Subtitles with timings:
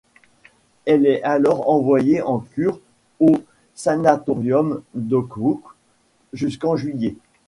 [0.87, 2.79] Elle est alors envoyée en cure
[3.19, 3.33] au
[3.75, 5.61] sanatorium d'Otwock
[6.33, 7.15] jusqu'en juillet.